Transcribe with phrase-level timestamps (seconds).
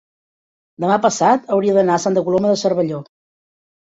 [0.85, 2.99] demà passat hauria d'anar a Santa Coloma de Cervelló.